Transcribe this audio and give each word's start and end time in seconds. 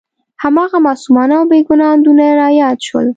هماغه 0.43 0.77
معصومانه 0.85 1.33
او 1.39 1.45
بې 1.51 1.59
ګناه 1.67 1.89
اندونه 1.95 2.25
را 2.39 2.47
یاد 2.61 2.77
شول. 2.87 3.07